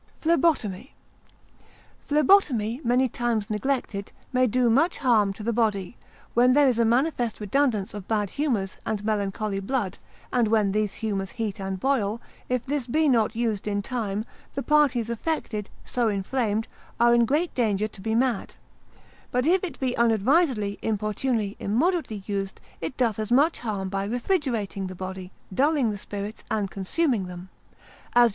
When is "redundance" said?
7.39-7.93